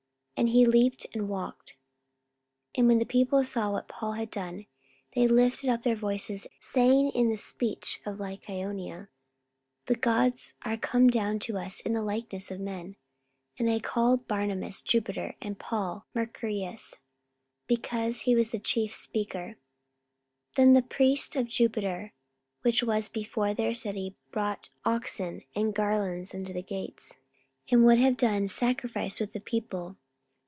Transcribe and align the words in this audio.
And 0.37 0.49
he 0.49 0.65
leaped 0.65 1.05
and 1.13 1.29
walked. 1.29 1.75
44:014:011 2.75 2.79
And 2.79 2.87
when 2.87 2.97
the 2.97 3.05
people 3.05 3.43
saw 3.43 3.71
what 3.71 3.87
Paul 3.87 4.13
had 4.13 4.31
done, 4.31 4.65
they 5.13 5.27
lifted 5.27 5.69
up 5.69 5.83
their 5.83 5.93
voices, 5.95 6.47
saying 6.59 7.11
in 7.11 7.29
the 7.29 7.35
speech 7.37 8.01
of 8.07 8.17
Lycaonia, 8.19 9.09
The 9.85 9.93
gods 9.93 10.55
are 10.63 10.77
come 10.77 11.09
down 11.11 11.37
to 11.41 11.59
us 11.59 11.79
in 11.81 11.93
the 11.93 12.01
likeness 12.01 12.49
of 12.49 12.59
men. 12.59 12.95
44:014:012 13.59 13.59
And 13.59 13.67
they 13.67 13.79
called 13.79 14.27
Barnabas, 14.27 14.81
Jupiter; 14.81 15.35
and 15.43 15.59
Paul, 15.59 16.07
Mercurius, 16.15 16.95
because 17.67 18.21
he 18.21 18.33
was 18.35 18.49
the 18.49 18.57
chief 18.57 18.95
speaker. 18.95 19.57
44:014:013 20.55 20.55
Then 20.55 20.73
the 20.73 20.81
priest 20.81 21.35
of 21.35 21.45
Jupiter, 21.45 22.13
which 22.63 22.81
was 22.81 23.09
before 23.09 23.53
their 23.53 23.75
city, 23.75 24.15
brought 24.31 24.71
oxen 24.85 25.43
and 25.55 25.75
garlands 25.75 26.33
unto 26.33 26.51
the 26.51 26.63
gates, 26.63 27.17
and 27.69 27.85
would 27.85 27.99
have 27.99 28.17
done 28.17 28.47
sacrifice 28.47 29.19
with 29.19 29.33
the 29.33 29.39
people. 29.39 29.97